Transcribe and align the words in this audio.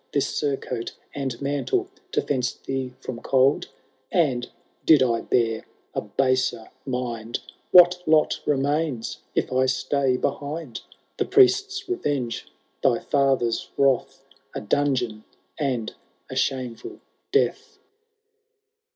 This 0.13 0.35
surcoat 0.35 0.95
and 1.13 1.39
mantle 1.43 1.87
to 2.13 2.23
fence 2.23 2.53
thee 2.53 2.95
from 3.01 3.19
cold? 3.21 3.67
And, 4.11 4.49
did 4.83 5.03
I 5.03 5.21
bear 5.21 5.63
a 5.93 6.01
baser 6.01 6.71
mind. 6.87 7.39
What 7.69 8.01
lot 8.07 8.39
remains 8.47 9.19
if 9.35 9.53
I 9.53 9.67
stay 9.67 10.17
behind? 10.17 10.81
The 11.17 11.25
priests* 11.25 11.87
revenge, 11.87 12.47
thy 12.81 12.97
fathered 12.97 13.53
wrath, 13.77 14.25
A 14.55 14.61
dungeon, 14.61 15.23
and 15.59 15.93
a 16.31 16.35
shameful 16.35 16.99
death. 17.31 17.77